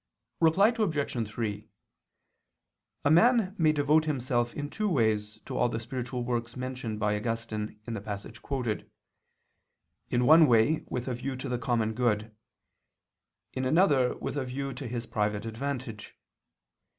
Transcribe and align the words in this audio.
Reply 0.39 0.73
Obj. 0.75 1.27
3: 1.29 1.69
A 3.05 3.11
man 3.11 3.53
may 3.59 3.71
devote 3.71 4.05
himself 4.05 4.51
in 4.55 4.67
two 4.67 4.89
ways 4.89 5.37
to 5.45 5.55
all 5.55 5.69
the 5.69 5.79
spiritual 5.79 6.23
works 6.23 6.57
mentioned 6.57 6.99
by 6.99 7.15
Augustine 7.15 7.79
in 7.85 7.93
the 7.93 8.01
passage 8.01 8.41
quoted: 8.41 8.89
in 10.09 10.25
one 10.25 10.47
way 10.47 10.83
with 10.87 11.07
a 11.07 11.13
view 11.13 11.35
to 11.35 11.47
the 11.47 11.59
common 11.59 11.93
good, 11.93 12.35
in 13.53 13.63
another 13.63 14.15
with 14.17 14.37
a 14.37 14.43
view 14.45 14.73
to 14.73 14.87
his 14.87 15.05
private 15.05 15.45
advantage. 15.45 16.17